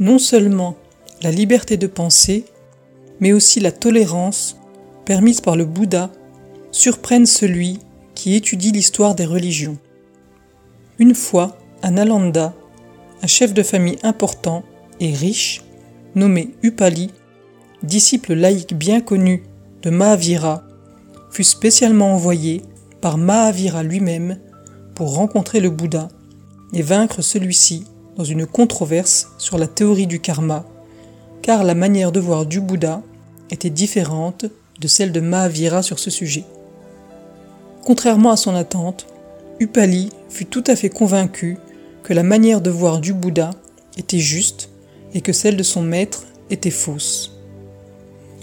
non 0.00 0.18
seulement 0.18 0.76
la 1.22 1.30
liberté 1.30 1.76
de 1.76 1.86
penser, 1.86 2.44
mais 3.20 3.32
aussi 3.32 3.60
la 3.60 3.72
tolérance 3.72 4.58
permise 5.04 5.40
par 5.40 5.56
le 5.56 5.64
Bouddha 5.64 6.10
surprennent 6.70 7.26
celui 7.26 7.78
qui 8.14 8.34
étudie 8.34 8.72
l'histoire 8.72 9.14
des 9.14 9.24
religions. 9.24 9.78
Une 10.98 11.14
fois, 11.14 11.56
à 11.82 11.90
Nalanda, 11.90 12.54
un 13.22 13.26
chef 13.26 13.54
de 13.54 13.62
famille 13.62 13.98
important 14.02 14.64
et 15.00 15.12
riche, 15.12 15.62
nommé 16.14 16.54
Upali, 16.62 17.10
disciple 17.82 18.34
laïque 18.34 18.76
bien 18.76 19.00
connu 19.00 19.44
de 19.82 19.90
Mahavira, 19.90 20.64
fut 21.30 21.44
spécialement 21.44 22.14
envoyé 22.14 22.62
par 23.00 23.18
Mahavira 23.18 23.82
lui-même 23.82 24.38
pour 24.94 25.14
rencontrer 25.14 25.60
le 25.60 25.70
Bouddha 25.70 26.08
et 26.72 26.82
vaincre 26.82 27.22
celui-ci 27.22 27.84
dans 28.16 28.24
une 28.24 28.46
controverse 28.46 29.28
sur 29.38 29.58
la 29.58 29.66
théorie 29.66 30.06
du 30.06 30.20
karma, 30.20 30.64
car 31.42 31.64
la 31.64 31.74
manière 31.74 32.12
de 32.12 32.20
voir 32.20 32.46
du 32.46 32.60
Bouddha 32.60 33.02
était 33.50 33.70
différente 33.70 34.46
de 34.80 34.88
celle 34.88 35.12
de 35.12 35.20
Mahavira 35.20 35.82
sur 35.82 35.98
ce 35.98 36.10
sujet. 36.10 36.44
Contrairement 37.84 38.30
à 38.30 38.36
son 38.36 38.54
attente, 38.54 39.06
Upali 39.60 40.10
fut 40.28 40.46
tout 40.46 40.64
à 40.66 40.76
fait 40.76 40.88
convaincu 40.88 41.58
que 42.02 42.12
la 42.12 42.22
manière 42.22 42.60
de 42.60 42.70
voir 42.70 43.00
du 43.00 43.12
Bouddha 43.12 43.50
était 43.96 44.18
juste 44.18 44.70
et 45.12 45.20
que 45.20 45.32
celle 45.32 45.56
de 45.56 45.62
son 45.62 45.82
maître 45.82 46.24
était 46.50 46.70
fausse. 46.70 47.38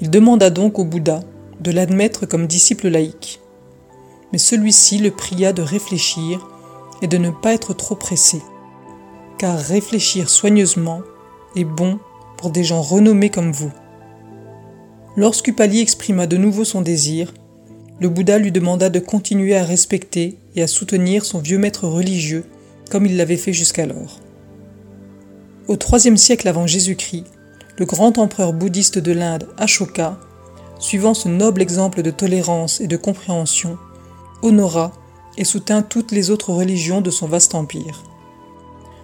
Il 0.02 0.10
demanda 0.10 0.50
donc 0.50 0.80
au 0.80 0.86
Bouddha 0.86 1.22
de 1.60 1.72
l'admettre 1.72 2.26
comme 2.26 2.48
disciple 2.48 2.88
laïque. 2.88 3.40
Mais 4.32 4.38
celui-ci 4.38 4.98
le 4.98 5.12
pria 5.12 5.54
de 5.54 5.62
réfléchir 5.62 6.48
et 7.02 7.08
de 7.08 7.18
ne 7.18 7.30
pas 7.30 7.54
être 7.54 7.74
trop 7.74 7.96
pressé, 7.96 8.42
car 9.42 9.58
réfléchir 9.58 10.30
soigneusement 10.30 11.02
est 11.56 11.64
bon 11.64 11.98
pour 12.38 12.52
des 12.52 12.64
gens 12.64 12.84
renommés 12.84 13.32
comme 13.32 13.52
vous. 13.52 13.72
Lorsqu'Upali 15.18 15.80
exprima 15.80 16.28
de 16.28 16.38
nouveau 16.38 16.64
son 16.64 16.82
désir, 16.82 17.34
le 18.00 18.08
Bouddha 18.08 18.38
lui 18.38 18.52
demanda 18.52 18.92
de 18.92 19.00
continuer 19.00 19.58
à 19.58 19.64
respecter 19.64 20.38
et 20.56 20.62
à 20.62 20.68
soutenir 20.68 21.26
son 21.26 21.40
vieux 21.40 21.58
maître 21.58 21.88
religieux 21.88 22.46
comme 22.92 23.08
il 23.08 23.18
l'avait 23.18 23.36
fait 23.36 23.52
jusqu'alors. 23.52 24.20
Au 25.68 25.76
IIIe 25.76 26.20
siècle 26.20 26.48
avant 26.48 26.68
Jésus-Christ, 26.68 27.26
le 27.80 27.86
grand 27.88 28.20
empereur 28.20 28.54
bouddhiste 28.54 29.00
de 29.00 29.12
l'Inde, 29.12 29.48
Ashoka, 29.58 30.20
suivant 30.78 31.16
ce 31.16 31.30
noble 31.30 31.64
exemple 31.64 32.04
de 32.04 32.12
tolérance 32.12 32.80
et 32.80 32.86
de 32.86 32.96
compréhension, 32.96 33.80
honora 34.44 34.92
et 35.36 35.46
soutint 35.46 35.82
toutes 35.82 36.12
les 36.12 36.30
autres 36.30 36.54
religions 36.54 37.02
de 37.02 37.10
son 37.10 37.28
vaste 37.28 37.56
empire. 37.56 38.04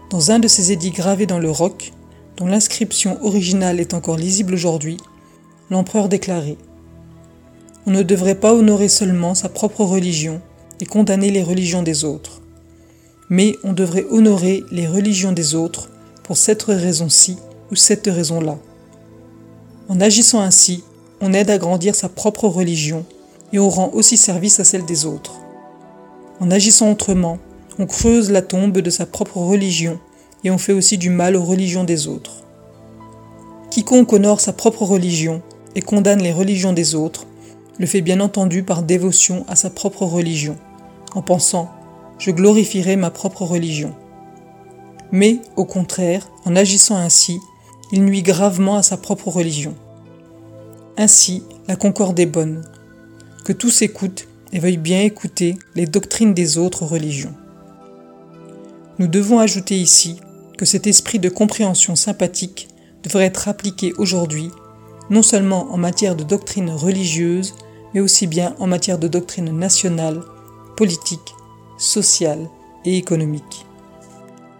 Dans 0.10 0.32
un 0.32 0.40
de 0.40 0.48
ses 0.48 0.72
édits 0.72 0.92
gravés 0.92 1.26
dans 1.26 1.38
le 1.38 1.52
roc, 1.52 1.92
dont 2.38 2.48
l'inscription 2.48 3.22
originale 3.26 3.82
est 3.82 3.94
encore 3.94 4.16
lisible 4.16 4.54
aujourd'hui, 4.54 4.96
l'empereur 5.70 6.08
déclarait 6.08 6.56
On 7.86 7.92
ne 7.92 8.04
devrait 8.04 8.40
pas 8.40 8.54
honorer 8.54 8.88
seulement 8.88 9.36
sa 9.36 9.50
propre 9.50 9.84
religion 9.84 10.42
et 10.80 10.86
condamner 10.86 11.30
les 11.30 11.44
religions 11.44 11.84
des 11.84 12.06
autres, 12.06 12.42
mais 13.30 13.58
on 13.66 13.74
devrait 13.74 14.06
honorer 14.10 14.64
les 14.72 14.88
religions 14.88 15.34
des 15.34 15.56
autres 15.56 15.90
pour 16.24 16.38
cette 16.38 16.64
raison-ci 16.64 17.36
ou 17.70 17.76
cette 17.76 18.08
raison-là. 18.08 18.58
En 19.90 20.00
agissant 20.00 20.40
ainsi, 20.40 20.86
on 21.20 21.34
aide 21.34 21.50
à 21.50 21.58
grandir 21.58 21.96
sa 21.96 22.08
propre 22.08 22.48
religion 22.48 23.06
et 23.52 23.60
on 23.60 23.70
rend 23.70 23.92
aussi 23.94 24.16
service 24.16 24.62
à 24.62 24.64
celle 24.64 24.86
des 24.86 25.06
autres. 25.06 25.36
En 26.40 26.50
agissant 26.50 26.92
autrement, 26.92 27.40
on 27.80 27.86
creuse 27.86 28.32
la 28.32 28.42
tombe 28.42 28.80
de 28.80 28.90
sa 28.90 29.06
propre 29.06 29.38
religion 29.38 30.00
et 30.44 30.52
on 30.52 30.58
fait 30.58 30.74
aussi 30.74 30.98
du 30.98 31.10
mal 31.10 31.36
aux 31.36 31.44
religions 31.44 31.84
des 31.84 32.08
autres. 32.08 32.44
Quiconque 33.70 34.14
honore 34.14 34.40
sa 34.40 34.54
propre 34.54 34.84
religion 34.84 35.42
et 35.76 35.82
condamne 35.82 36.22
les 36.22 36.34
religions 36.34 36.74
des 36.74 36.96
autres 36.96 37.28
le 37.80 37.86
fait 37.86 38.02
bien 38.02 38.20
entendu 38.20 38.64
par 38.64 38.82
dévotion 38.82 39.46
à 39.48 39.56
sa 39.56 39.70
propre 39.70 40.04
religion, 40.04 40.58
en 41.14 41.22
pensant⁇ 41.22 41.66
Je 42.18 42.32
glorifierai 42.32 42.96
ma 42.96 43.12
propre 43.12 43.44
religion⁇ 43.44 43.90
mais, 45.12 45.40
au 45.56 45.66
contraire, 45.66 46.28
en 46.46 46.56
agissant 46.56 46.98
ainsi, 46.98 47.40
il 47.92 48.04
nuit 48.04 48.24
gravement 48.24 48.76
à 48.76 48.84
sa 48.84 48.98
propre 48.98 49.30
religion. 49.30 49.74
Ainsi, 50.98 51.44
la 51.68 51.76
concorde 51.76 52.20
est 52.20 52.26
bonne. 52.26 52.66
Que 53.46 53.54
tous 53.54 53.82
écoutent 53.82 54.28
et 54.52 54.60
veuillent 54.60 54.78
bien 54.78 55.02
écouter 55.02 55.58
les 55.76 55.86
doctrines 55.86 56.34
des 56.34 56.58
autres 56.58 56.86
religions. 56.86 57.34
Nous 59.00 59.08
devons 59.08 59.38
ajouter 59.38 59.76
ici 59.76 60.20
que 60.58 60.66
cet 60.66 60.88
esprit 60.88 61.20
de 61.20 61.30
compréhension 61.30 61.96
sympathique 61.96 62.68
devrait 63.04 63.26
être 63.26 63.48
appliqué 63.48 63.94
aujourd'hui, 64.00 64.50
non 65.12 65.22
seulement 65.22 65.72
en 65.72 65.78
matière 65.78 66.16
de 66.16 66.24
doctrine 66.24 66.72
religieuse, 66.72 67.54
mais 67.94 68.00
aussi 68.00 68.26
bien 68.26 68.56
en 68.58 68.66
matière 68.66 68.98
de 68.98 69.08
doctrine 69.08 69.52
nationale, 69.52 70.22
politique, 70.76 71.36
sociale 71.78 72.50
et 72.86 72.98
économique. 72.98 73.68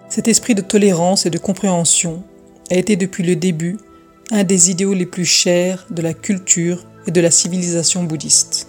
Cet 0.08 0.28
esprit 0.28 0.54
de 0.54 0.62
tolérance 0.62 1.26
et 1.26 1.32
de 1.32 1.40
compréhension 1.40 2.24
a 2.70 2.76
été 2.76 2.96
depuis 2.96 3.24
le 3.24 3.36
début 3.36 3.78
un 4.30 4.44
des 4.44 4.70
idéaux 4.70 4.94
les 4.94 5.06
plus 5.08 5.26
chers 5.26 5.88
de 5.90 6.04
la 6.04 6.14
culture 6.14 6.86
et 7.08 7.12
de 7.12 7.22
la 7.22 7.32
civilisation 7.32 8.04
bouddhiste. 8.04 8.67